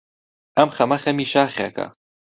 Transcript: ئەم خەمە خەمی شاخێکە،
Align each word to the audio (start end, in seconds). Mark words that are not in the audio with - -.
ئەم 0.57 0.69
خەمە 0.75 0.97
خەمی 1.03 1.27
شاخێکە، 1.33 1.87